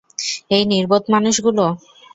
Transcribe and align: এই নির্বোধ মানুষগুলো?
এই 0.51 0.63
নির্বোধ 0.65 1.03
মানুষগুলো? 1.13 1.65